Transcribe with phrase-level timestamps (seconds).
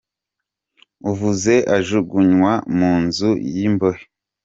[1.11, 4.03] –Uvuze ajugunywa mu nzu y’imbohe;